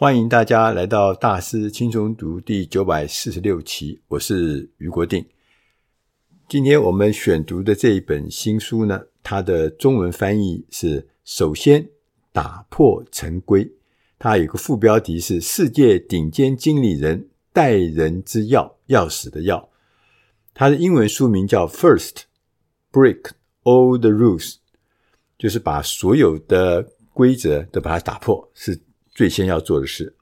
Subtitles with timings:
[0.00, 5.22] 欢迎大家来到大师轻松读第九百四十六期，我是余国定。
[6.48, 11.86] 今天我们选读的这一本新书呢，它的中文翻译是“首先
[12.32, 13.70] 打破陈规”，
[14.18, 19.68] 它有个副标题是“世界顶尖经理人待人之要，要死的要。
[20.54, 22.22] 它的英文书名叫 “First
[22.90, 23.32] Break
[23.64, 24.54] All the Rules”，
[25.36, 28.80] 就是把所有的规则都把它打破，是。
[29.14, 30.16] 最先要做的事。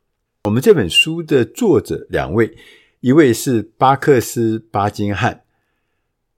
[0.45, 2.57] 我们这本书的作者两位，
[3.00, 5.43] 一位是巴克斯·巴金汉，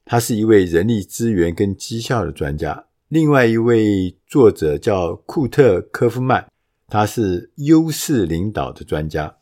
[0.05, 6.47] 他是一位人力资源跟绩效的专家；另外一位作者叫库特·科夫曼，
[6.89, 9.37] 他是优势领导的专家。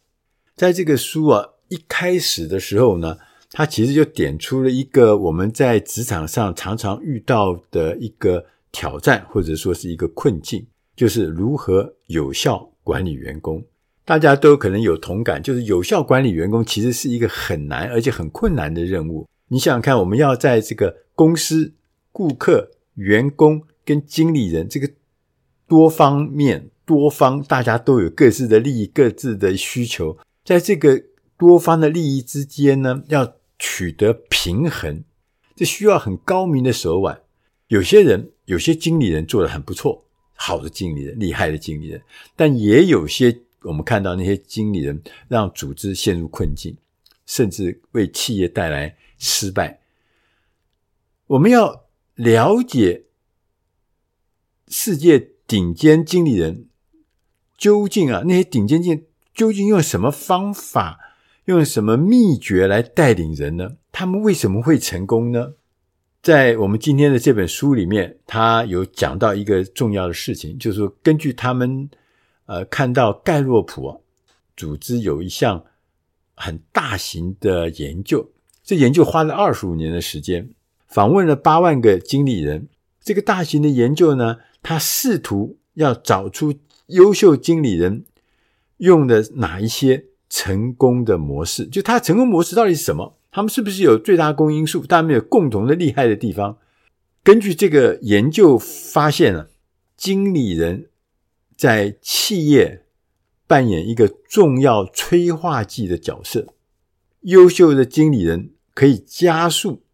[0.54, 3.16] 在这个书啊一开始的时候呢，
[3.50, 12.67] 他其实就点出了一个我们在职场上常常遇到的一个挑战，或者说是一个困境，就是如何有效。
[12.88, 13.62] 管理员工，
[14.06, 19.28] 大家都可能有同感，就是有效管理员工其实是一个很难而且很困难的任务。
[19.48, 21.74] 你想想看，我们要在这个公司、
[22.10, 24.88] 顾客、员工跟经理人这个
[25.66, 31.04] 多方面、多方，大家都有各自的利益、各自的需求，在这个
[31.36, 35.04] 多方的利益之间呢，要取得平衡，
[35.54, 37.20] 这需要很高明的手腕。
[37.66, 40.07] 有些人，有些经理人做得很不错。
[40.40, 42.00] 好的经理人，厉害的经理人，
[42.36, 46.76] 但也有些我们看到那些经理人让组织陷入困境，
[47.26, 49.80] 甚至为企业带来失败。
[51.26, 53.06] 我们要了解
[54.68, 56.68] 世界顶尖经理人
[57.56, 60.98] 究竟啊，那些顶尖经究竟用什么方法，
[61.46, 63.76] 用什么秘诀来带领人呢？
[63.90, 65.54] 他们为什么会成功呢？
[66.28, 71.88] 在我们今天的这本书里面，他有讲到一个重要的事情，就是说，根据他们
[72.44, 73.96] 呃看到盖洛普啊
[74.54, 75.64] 组织有一项
[76.34, 78.30] 很大型的研究，
[78.62, 80.50] 这研究花了二十五年的时间，
[80.86, 82.68] 访问了八万个经理人。
[83.00, 86.52] 这个大型的研究呢，他试图要找出
[86.88, 88.04] 优秀经理人
[88.76, 93.17] 用的哪一些成功的模式，就他成功模式到底是什么？
[93.38, 94.84] 他们是不是有最大公因数？
[94.84, 96.58] 他们有共同的厉害的地方。
[97.22, 99.48] 根据这个研究发现了，
[99.96, 100.88] 经理人
[101.56, 102.84] 在企业
[103.46, 106.48] 扮演一个重要催化剂的角色。
[107.20, 109.84] 优秀的经理人可以加速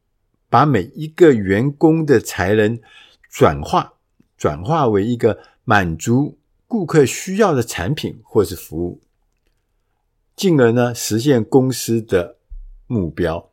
[0.48, 2.80] 把每一个员工的才能
[3.28, 3.92] 转化，
[4.38, 9.02] 转化为一个满足顾客需要的产品或是服务，
[10.34, 12.36] 进而呢实现公司的。
[12.86, 13.50] 目标，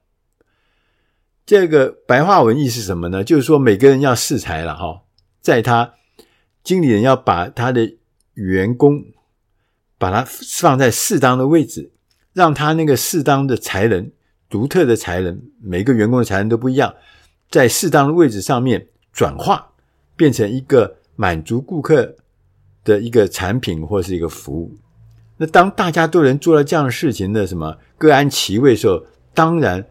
[1.46, 3.24] 这个白话文意思是什么呢？
[3.24, 5.03] 就是说每个人要适才了哈，
[5.42, 5.94] 在他
[6.64, 7.97] 经理人要把他的
[8.34, 9.03] 员工
[9.97, 11.91] 把他放在适当的位置，
[12.34, 14.12] 让他那个适当的才能、
[14.50, 16.94] 独特的才能，每个员工的才能都不一样，
[17.50, 19.74] 在适当的位置上面转化，
[20.16, 22.16] 变成一个满足顾客
[22.84, 24.75] 的一个产品或是一个服务。
[25.38, 29.03] 那当大家都能做到这样的事情的什么各安其位的时候，
[29.34, 29.88] 当然，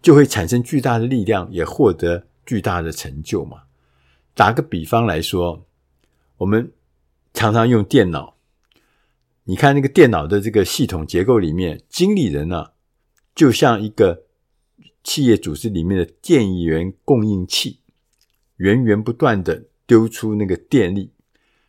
[0.00, 3.62] 就会产生巨大的力量，也获得巨大的成就嘛。
[4.34, 5.66] 打个比方来说，
[6.36, 6.72] 我们
[7.34, 8.36] 常常用电脑，
[9.44, 12.70] 你看那个电脑的这个系统结构里面，经理人呢，
[13.34, 14.22] 就像一个
[15.02, 17.80] 企业组织里面的电源供应器，
[18.56, 21.12] 源源不断的丢出那个电力，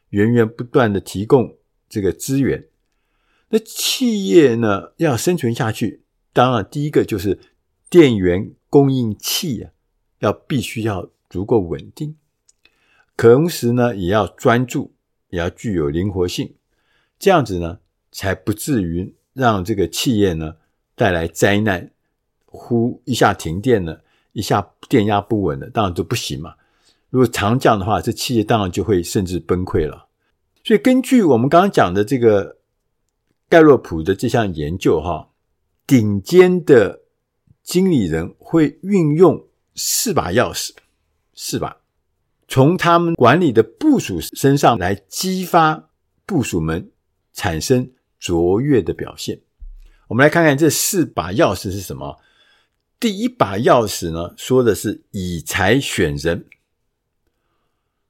[0.09, 1.57] 源源不断的提供
[1.89, 2.67] 这个资源。
[3.49, 6.03] 那企业呢，要生存下去。
[6.31, 7.39] 当然，第一个就是
[7.89, 9.71] 电源供应器啊，
[10.19, 12.15] 要必须要足够稳定，
[13.17, 14.93] 同时呢，也要专注，
[15.29, 16.53] 也要具有灵活性，
[17.17, 17.79] 这样子呢，
[18.11, 20.57] 才不至于让这个企业呢
[20.93, 21.89] 带来灾难，
[22.45, 24.03] 忽一下停电了，
[24.33, 26.53] 一下电压不稳了，当然就不行嘛。
[27.09, 30.07] 如果常这样的话，这企业当然就会甚至崩溃了。
[30.63, 32.57] 所以，根据我们刚刚讲的这个
[33.49, 35.28] 盖洛普的这项研究，哈。
[35.89, 37.01] 顶尖的
[37.63, 40.69] 经理人会运用四把钥匙，
[41.33, 41.77] 四把，
[42.47, 45.89] 从他们管理的部署身上来激发
[46.27, 46.91] 部署们
[47.33, 49.41] 产生卓越的表现。
[50.09, 52.19] 我们来看看这四把钥匙是什么。
[52.99, 56.45] 第一把钥匙呢，说的是以才选人。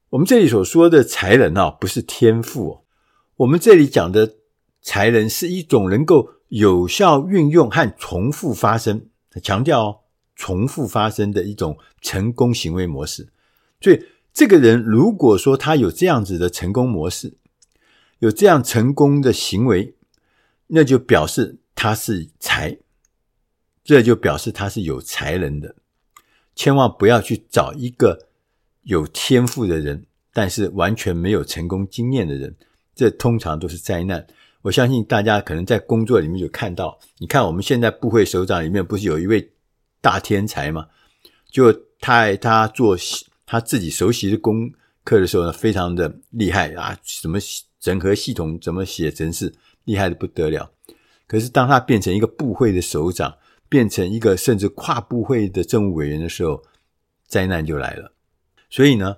[0.10, 2.84] 我们这里所说的才能啊，不是天赋。
[3.38, 4.36] 我们这里讲的
[4.82, 6.34] 才能是一种能够。
[6.50, 9.08] 有效运用和重复发生，
[9.42, 10.00] 强调哦，
[10.36, 13.30] 重复发生的一种成功行为模式。
[13.82, 14.04] 所以，
[14.34, 17.38] 这个人如果说他有这样子的成功模式，
[18.20, 19.96] 有这样成功的行为，
[20.68, 22.78] 那就表示他是才，
[23.84, 25.76] 这就表示他是有才能的。
[26.56, 28.28] 千万不要去找一个
[28.82, 32.56] 有天赋的人，但是完全没有成功经验的人，
[32.94, 34.28] 这通常都是灾难。
[34.62, 39.52] 我相信大家可能在工作里面有看到，你看我们现在部会首长里面不是有一位
[40.02, 40.88] 大天才吗？
[41.50, 42.98] 就他他做
[43.46, 44.70] 他自己熟悉的功
[45.04, 47.40] 课的时候呢，非常的厉害啊，什么
[47.80, 49.54] 整合系统，怎么写程式，
[49.86, 50.70] 厉害的不得了。
[51.26, 53.38] 可是当他变成一个部会的首长，
[53.70, 56.62] 变成一个甚至跨部会的政务委员的时候，
[57.28, 58.12] 灾难就来了。
[58.70, 59.16] 所以呢，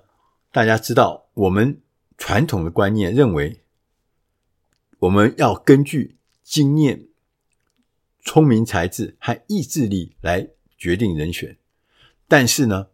[0.52, 1.80] 大家知道，我们
[2.16, 3.60] 传统的观念认为，
[5.02, 6.14] 我们要根据
[6.44, 7.06] 经验、
[8.24, 11.56] 聪明才智和意志力来决定人选。
[12.28, 12.86] 但是呢，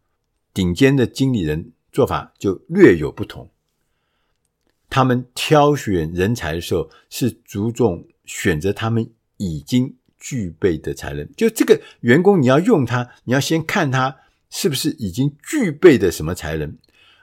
[0.54, 3.50] 顶尖的经理人做法就略有不同。
[4.88, 14.16] 他们挑选人才的时候，是注重选择他们已经具备的才能，就这个员工，你要用他，你要先看他
[14.48, 16.78] 是不是已经具备的什么才能，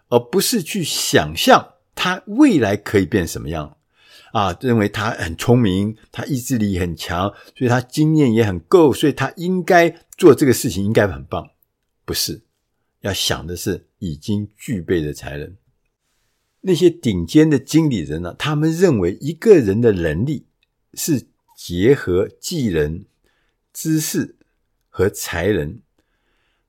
[0.10, 3.78] 而不是去想象他未来可以变什么样
[4.38, 4.58] 啊？
[4.60, 11.50] 认为他很聪明，他意志力很强，所以他经验也很够，所以他应该做这个事情应该很棒。
[12.04, 12.42] 不是，
[13.02, 15.56] 要想的是已经具备的才能。
[16.62, 18.36] 那些顶尖的经理人呢？
[18.38, 20.48] 他们认为一个人的能力
[20.94, 21.28] 是。
[21.58, 23.06] 结合技能、
[23.72, 24.36] 知识
[24.90, 25.80] 和才能，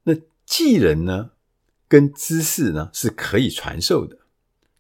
[0.05, 0.15] 那
[0.47, 1.33] 技能呢，
[1.89, 4.17] 跟知识呢是可以传授的，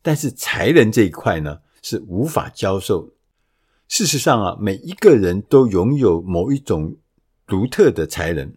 [0.02, 3.12] 但是才能这一块呢是无法教授。
[3.86, 6.96] 事实上啊，每一个人都拥有某一种
[7.46, 8.52] 独特的才能，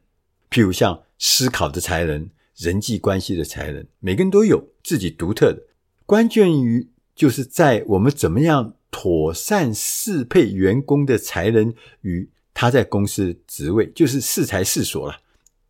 [0.49, 5.61] 譬如像思考的才能、人际关系的才能，每个人都有自己独特的。
[6.07, 8.73] 关键于就是在我们怎么样。
[8.91, 11.71] 妥善适配员工的才能
[12.01, 15.17] 与他在公司职位，就是适才适所了。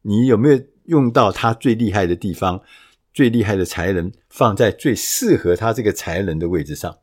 [0.04, 2.62] 你有没有用到他最厉害的地方，
[3.14, 6.98] 最厉害的才能放在最适合他这个才能的位置上？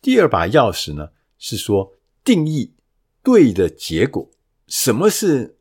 [0.00, 1.94] 第二把钥匙呢，是说
[2.24, 2.74] 定义
[3.22, 4.30] 对的结果。
[4.66, 5.58] 什么是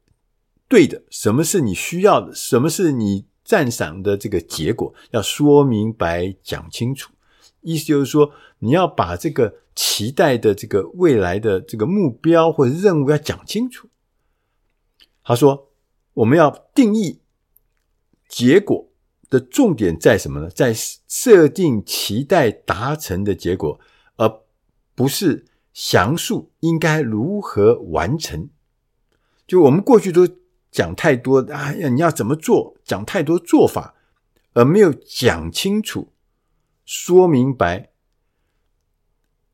[0.68, 1.04] 对的？
[1.10, 2.34] 什么是你需要的？
[2.34, 4.94] 什么是你赞赏的这个结果？
[5.12, 7.12] 要说明白，讲清楚。
[7.62, 13.90] 意思就是说，你要把这个期待的这个未来的这个目标或者任务要讲清楚。
[15.24, 15.72] 他说，
[16.14, 17.20] 我们要定义
[18.28, 18.90] 结果
[19.30, 20.50] 的重点在什么呢？
[20.50, 23.80] 在设定期待达成的结果，
[25.00, 28.50] 不是详述应该如何完成。
[29.48, 30.28] 就我们过去都
[30.70, 32.76] 讲太多，哎呀，你要怎么做？
[32.84, 33.96] 讲太多做法，
[34.52, 36.12] 而没有讲清楚。
[36.84, 37.92] 说明白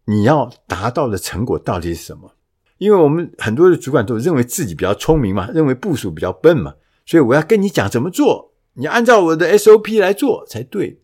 [0.05, 2.35] 你要达到的成果到底是什么？
[2.79, 6.73] 因为我们很多的主管都认为自己比较聪明嘛，认为部署比较笨嘛，
[7.05, 11.03] 所以我要跟你讲怎么做，你按照我的 SOP 来做才对，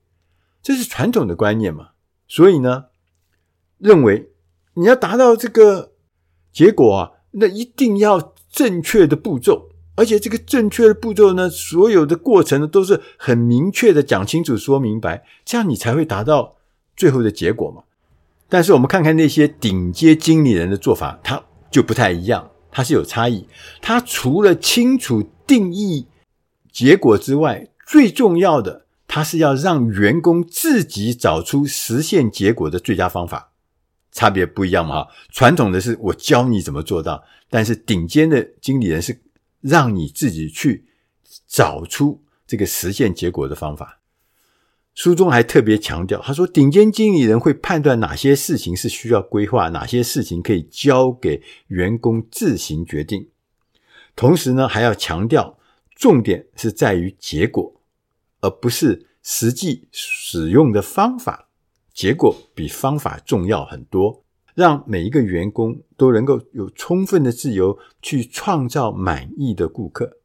[0.63, 1.89] 这是传统的观念嘛。
[2.27, 2.85] 所以呢，
[3.77, 4.30] 认为
[4.75, 5.91] 你要达到这个
[6.51, 9.69] 结果啊，那一定要正确的步骤。
[9.95, 16.56] 而且这个正确的步骤呢，所有的过程呢都是很明确的讲清楚、说明白，这样你才会达到
[16.95, 17.83] 最后的结果嘛。
[18.47, 23.48] 但是我们看看那些顶阶经理人的做法，他就不太一样，他是有差异。
[23.81, 26.07] 他除了清楚定义
[26.72, 33.50] 结果之外，最重要的，他是要让员工自己找出实现结果的最佳方法。
[34.12, 35.03] 差别不一样嘛？
[35.03, 39.22] 哈传统的是我教你怎么做到，但是顶尖的经理人是。
[39.62, 40.88] 让你自己去
[41.48, 44.00] 找出这个实现结果的方法。
[44.96, 53.30] 书中还特别强调，他说，顶尖经理人会判断哪些事情是需要规划，哪些事情可以交给员工自行决定。
[54.15, 55.60] 同时呢，还要强调，
[55.96, 57.80] 重点是在于结果，
[58.39, 61.50] 而不是实际使用的方法。
[61.93, 64.24] 结果比方法重要很多。
[64.53, 70.17] 让每一个员工都能够有充分的自由去创造满意的顾客。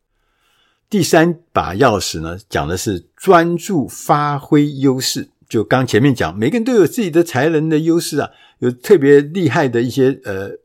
[0.91, 5.29] 第三把钥匙呢，讲的是专注发挥优势。
[5.49, 10.59] 就刚前面讲，每个人都有自己的才能的优势啊，有特别厉害的一些呃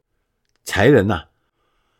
[0.63, 1.25] 才能呐。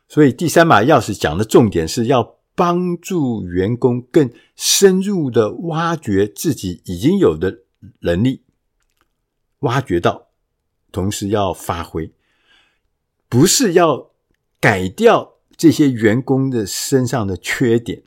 [0.07, 7.59] 所以第三把钥匙讲的重点是要帮助员工更深入的挖掘自己已经有的
[7.99, 8.41] 能力，
[9.61, 10.27] 挖掘到。
[10.91, 12.11] 同时要发挥，
[13.29, 14.11] 不是要
[14.59, 18.03] 改掉这些员工的身上的缺点。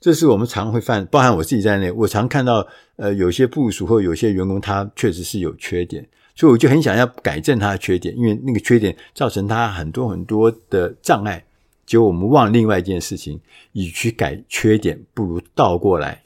[0.00, 2.66] 这是我们常会犯，包含我自己在内，我常看到，
[2.96, 6.08] 呃，有些部署或有些员工，他确实是有缺点。
[6.34, 11.44] 所以我就很想要改正他的缺点，因为那个缺点造成他很多很多的障碍。
[11.84, 13.38] 结果我们忘了另外一件事情，
[13.72, 16.22] 与其改缺点，不如倒过来，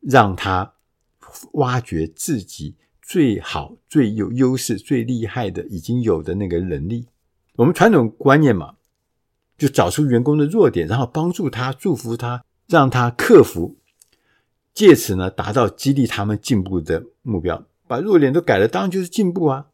[0.00, 0.72] 让他
[1.52, 2.74] 挖掘自己
[3.06, 7.06] 最好、最有优势、最厉害的已经有的那个能力。
[7.56, 8.76] 我们传统观念嘛，
[9.58, 13.76] 就找出员工的弱点，然后帮助他、祝福他，让他克服，
[14.72, 17.66] 借此呢达到激励他们进步的目标。
[17.86, 19.66] 把弱点都改了，当然就是进步啊！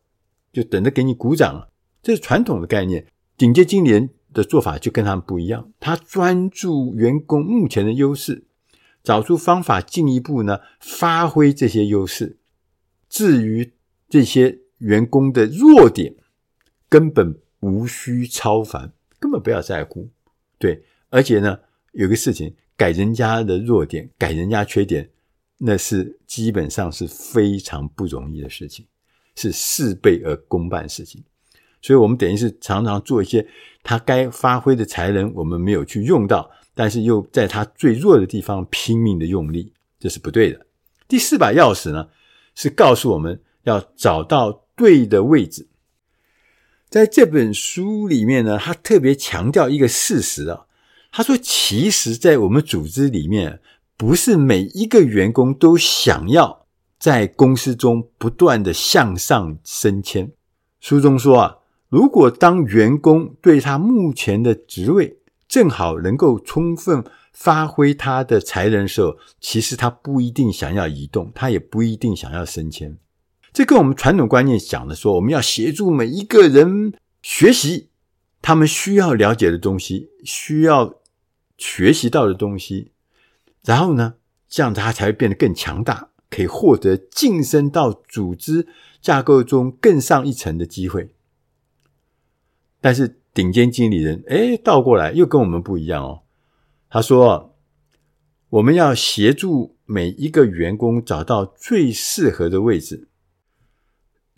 [0.52, 1.70] 就等着给你鼓掌了。
[2.02, 3.06] 这是传统的概念。
[3.36, 8.44] 顶尖经理人的做法就跟他们不一样，他专注员工目前的优势，
[9.04, 12.39] 找出方法进一步呢发挥这些优势。
[13.10, 13.70] 至于
[14.08, 16.14] 这些员工的弱点，
[16.88, 20.08] 根本无需超凡，根本不要在乎。
[20.56, 21.58] 对，而且呢，
[21.92, 25.10] 有个事情，改人家的弱点，改人家缺点。
[25.62, 28.86] 那是基本上是非常不容易的事情，
[29.36, 31.22] 是事倍而功半事情。
[31.82, 33.46] 所以，我们等于是常常做一些
[33.82, 40.66] 他该发挥的才能，我们没有去用到，但是又在他最弱的地方拼命的用力，这是不对的。
[41.06, 42.08] 第四把钥匙呢，
[42.60, 45.68] 是告诉我们要找到对的位置。
[46.90, 50.66] 在这本书里面呢，他特别强调一个事实啊，
[51.10, 53.60] 他说，其实，在我们组织里面。
[53.96, 56.64] 不是每一个员工都想要
[56.98, 60.32] 在公司中不断的向上升迁。
[60.80, 61.58] 书中说啊，
[61.90, 72.98] 如果当员工对他目前的职位正好能够充分发挥他的才能的时候，其实他不一定想要移动，他也不一定想要升迁。
[73.52, 77.88] 这跟我们传统观念讲的说，我们要协助每一个人学习
[78.40, 81.00] 他们需要了解的东西，需要
[81.58, 82.92] 学习到的东西。
[83.64, 84.14] 然后呢，
[84.48, 88.66] 这样他才会变得更强大，可以获得晋升到组织
[89.02, 91.14] 架构中更上一层的机会。
[92.80, 96.22] 但是顶尖经理人，哎，倒过来又跟我们不一样哦。
[96.90, 97.56] 他说
[98.50, 103.08] ：“我们要协助每一个员工找到最适合的位置。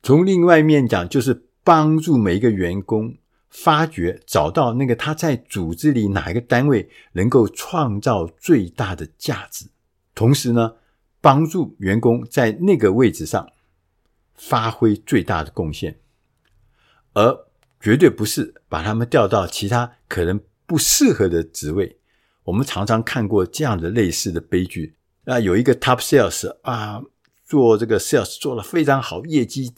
[0.02, 3.16] 从另外一面讲，就是帮助每一个员工。”
[3.54, 9.66] 发掘找到那个他在组织里哪一个单位能够创造最大的价值，
[10.14, 10.76] 同时呢，
[11.21, 13.52] 帮助员工在那个位置上
[14.35, 16.00] 发挥最大的贡献，
[17.12, 17.47] 而
[17.78, 21.99] 绝对不是把他们调到其他可能不适合的职位。
[22.52, 24.94] 我们常常看过这样的类似的悲剧
[25.25, 27.02] 啊，有一个 top sales 啊，
[27.47, 29.73] 做这个 sales 做得非常好，业绩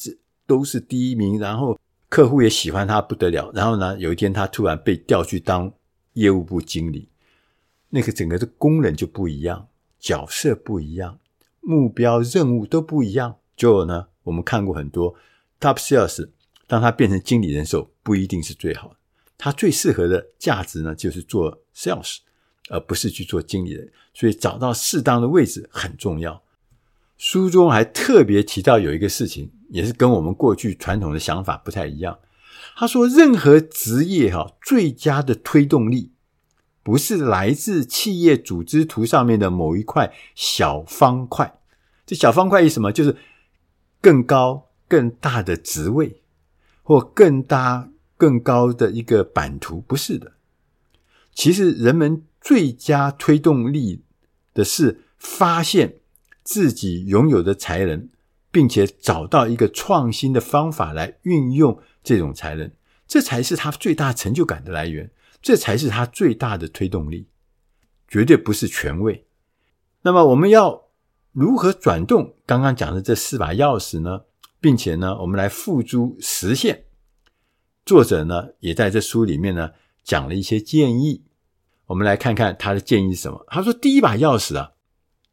[0.44, 1.78] 都是第一名，然后。
[2.10, 5.72] 客户也喜欢他不得了，然后呢，有一天他突然被调去当
[6.12, 7.08] 业务部经理，
[7.88, 9.66] 那个整个的功能就不一样，
[9.98, 11.18] 角色不一样，
[11.60, 13.34] 目标任务都不一样。
[13.56, 15.12] 就呢，我们看过很多
[15.58, 16.28] top sales，
[16.68, 18.96] 当他变成经理人的时候，不一定是最好的。
[19.36, 22.18] 他最适合的价值呢，就是做 sales，
[22.68, 23.90] 而不是去做经理人。
[24.12, 26.42] 所以找到适当的位置很重要。
[27.16, 32.18] 书中还特别提到有一个事情，也是跟我们过去传统的想法不太一样。
[32.76, 36.12] 他说，任何职业哈，最佳的推动力
[36.82, 41.58] 不是来自企业组织图上面的某一块小方块。
[42.04, 42.90] 这小方块是什么？
[42.90, 43.16] 就是
[44.00, 46.22] 更高、更大的职位，
[46.82, 49.80] 或更大、更高的一个版图。
[49.80, 50.32] 不是的。
[51.32, 54.04] 其实，人们最佳推动力
[54.54, 55.96] 的是发现。
[56.46, 58.10] 自己拥有的才能，
[58.50, 62.70] 并且找到一个创新的方法来运用这种才能，
[63.08, 65.10] 这才是他最大成就感的来源，
[65.40, 67.28] 这才是他最大的推动力，
[68.06, 69.26] 绝对不是权位。
[70.02, 70.90] 那么我们要
[71.32, 74.24] 如何转动刚刚讲的这四把钥匙呢？
[74.60, 76.84] 并且呢，我们来付诸实现。
[77.86, 79.70] 作者呢，也在这书里面呢
[80.02, 81.24] 讲了一些建议，
[81.86, 83.44] 我们来看看他的建议是什么。
[83.48, 84.72] 他说：第一把钥匙啊，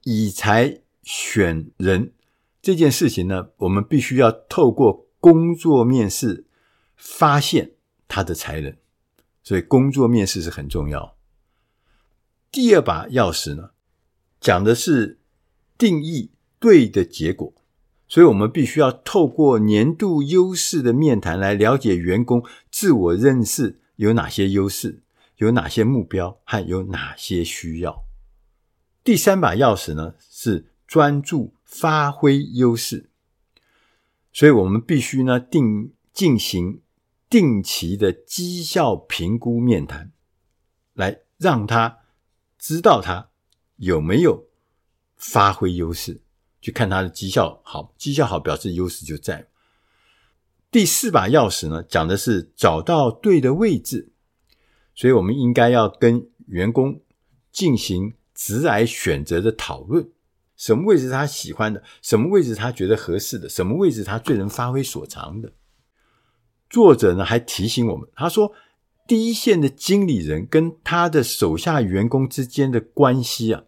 [0.03, 0.81] 以才。
[1.03, 2.13] 选人
[2.62, 6.46] 这件事情呢，我们必须要透过工作面试
[6.96, 7.72] 发现
[8.08, 8.77] 他的才能，
[9.41, 11.17] 所以工作面试是很重要。
[12.51, 13.72] 第二把钥匙呢，
[14.39, 15.17] 讲的是
[15.75, 16.29] 定义
[16.60, 17.51] 对的结果，
[18.08, 25.01] 所以我们必须要透过年度优势的面谈来了解员工自我认识有哪些优势，
[25.41, 28.05] 有哪些目标和有哪些需要。
[29.03, 30.69] 第三把钥匙呢是。
[30.91, 33.12] 专注发挥优势，
[34.33, 36.81] 所以我们必须呢定进行
[37.29, 40.12] 定期的绩效评估面谈，
[40.91, 42.00] 来让他
[42.60, 43.29] 知道他
[43.77, 44.50] 有没有
[45.15, 46.21] 发挥优势，
[46.60, 49.48] 去看他的绩效好，绩效好表示优势就在。
[50.69, 54.12] 第四把钥匙呢，讲的是找到对的位置，
[54.93, 57.01] 所以我们应该要跟员工
[57.51, 60.10] 进行职涯选择的讨论，
[60.55, 65.53] 什么位置他喜欢的，什么位置他觉得合适的，什么位置他最能发挥所长的。
[66.69, 68.53] 作者呢还提醒我们，他说，
[69.07, 73.63] 第一线的经理人跟他的手下员工之间的关系啊，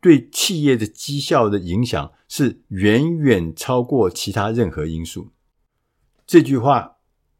[0.00, 5.30] 对企业的绩效的影响是远远超过其他任何因素。
[6.26, 6.91] 这句话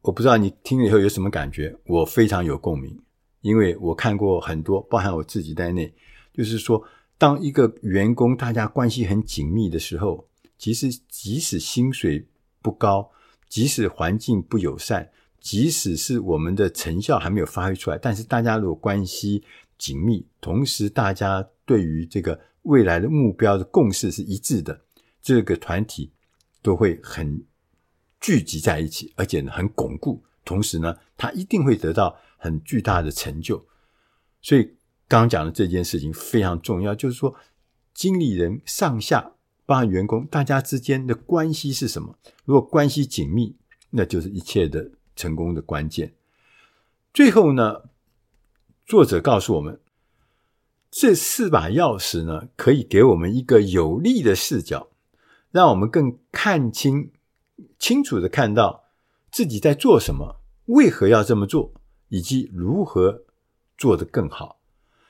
[0.02, 3.00] 我不知道你听了以后有什么感觉，我非常有共鸣，
[3.40, 5.94] 因为我看过很多，包含我自己在内，
[6.34, 6.82] 就是说，
[7.16, 10.28] 当一个员工大家关系很紧密的时候，
[10.58, 12.26] 其实即使薪水
[12.60, 13.08] 不高，
[13.48, 15.08] 即使环境不友善，
[15.40, 19.44] 即使是我们的成效还没有发挥出来，但是大家如果关系
[19.78, 24.80] 紧密，同时大家对于这个未来的目标的共识是一致的，
[25.22, 26.10] 这个团体
[26.60, 27.40] 都会很。
[28.22, 33.66] 聚集在一起，而且呢很巩固，同时呢，他一定会得到很巨大的成就。
[34.40, 34.62] 所以
[35.08, 37.34] 刚刚讲的这件事情非常重要，就是说，
[37.92, 39.32] 经理人上下
[39.66, 42.16] 包括员工，大家之间的关系是什么？
[42.44, 43.56] 如果关系紧密，
[43.90, 46.14] 那就是一切的成功的关键。
[47.12, 47.82] 最后呢，
[48.86, 49.80] 作者告诉我们，
[50.90, 54.88] 这四把钥匙呢，可以给我们一个有利的视角，
[55.50, 57.10] 让我们更看清。
[57.78, 58.84] 清楚地看到
[59.30, 61.72] 自己在做什么，为何要这么做，
[62.08, 63.24] 以及如何
[63.76, 64.60] 做得更好。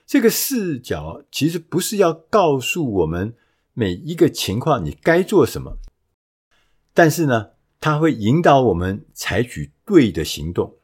[0.07, 3.35] 这个视角其实不是要告诉我们
[3.73, 5.79] 每一个情况你该做什么，
[6.93, 10.77] 但是呢，它会引导我们采取对的行动。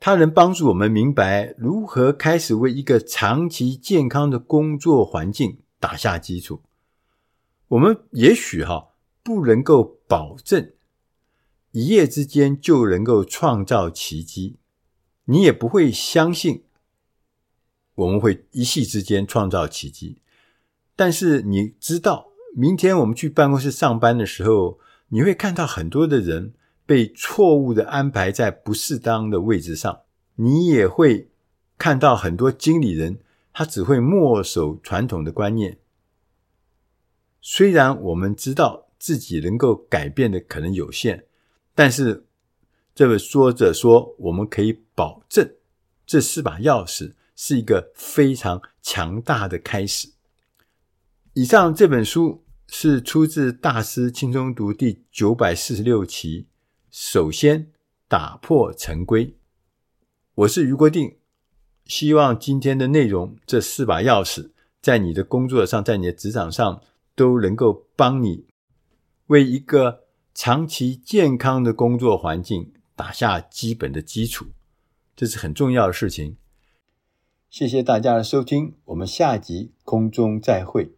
[0.00, 6.62] 它能帮助我们明白如何开始为一个长期健康的工作环境打下基础。
[7.68, 8.91] 我们也许哈。
[9.22, 10.72] 不能够保证
[11.70, 14.56] 一夜之间就能够创造奇迹，
[15.26, 16.64] 你也不会相信
[17.94, 20.18] 我们会一夕之间创造奇迹。
[20.96, 26.52] 但是你知道，明天我们去办公室上班的时候，你会看到很多的人
[26.84, 30.00] 被错误的安排在不适当的位置上，
[30.34, 31.30] 你也会
[31.78, 33.20] 看到很多经理人，
[33.52, 35.78] 他只会墨守传统的观念。
[37.40, 38.81] 虽然我们知道。
[39.02, 41.24] 自己能够改变的可能有限，
[41.74, 42.24] 但是
[42.94, 45.56] 这位作者说，我们可以保证
[46.06, 50.12] 这四把钥匙是一个非常强大的开始。
[51.32, 56.46] 以上这本书是出自《大师轻松读》第九百四十六期。
[56.92, 57.72] 首先
[58.06, 59.34] 打破陈规，
[60.36, 61.16] 我是余国定，
[61.86, 66.80] 希望今天的内容，这四把钥匙，在你的工作上，在你的职场上，
[67.16, 68.51] 都能够帮你。
[69.26, 70.04] 为一个
[70.34, 74.46] 长期健康的工作环境打下基本的基础，
[75.14, 76.36] 这是很重要的事情。
[77.48, 80.92] 谢谢大家的收听，我们下集空中再会。